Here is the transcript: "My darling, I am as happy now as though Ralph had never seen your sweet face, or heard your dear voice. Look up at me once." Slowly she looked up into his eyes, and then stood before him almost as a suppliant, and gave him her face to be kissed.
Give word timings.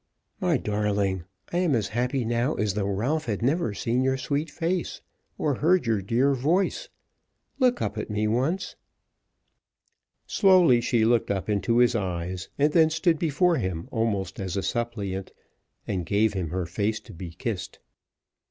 "My 0.39 0.57
darling, 0.57 1.25
I 1.53 1.59
am 1.59 1.75
as 1.75 1.89
happy 1.89 2.25
now 2.25 2.55
as 2.55 2.73
though 2.73 2.87
Ralph 2.87 3.25
had 3.27 3.43
never 3.43 3.71
seen 3.75 4.01
your 4.01 4.17
sweet 4.17 4.49
face, 4.49 4.99
or 5.37 5.53
heard 5.53 5.85
your 5.85 6.01
dear 6.01 6.33
voice. 6.33 6.89
Look 7.59 7.83
up 7.83 7.99
at 7.99 8.09
me 8.09 8.27
once." 8.27 8.75
Slowly 10.25 10.81
she 10.81 11.05
looked 11.05 11.29
up 11.29 11.47
into 11.49 11.77
his 11.77 11.93
eyes, 11.95 12.49
and 12.57 12.73
then 12.73 12.89
stood 12.89 13.19
before 13.19 13.57
him 13.57 13.87
almost 13.91 14.39
as 14.39 14.57
a 14.57 14.63
suppliant, 14.63 15.33
and 15.87 16.03
gave 16.03 16.33
him 16.33 16.49
her 16.49 16.65
face 16.65 16.99
to 17.01 17.13
be 17.13 17.29
kissed. 17.29 17.77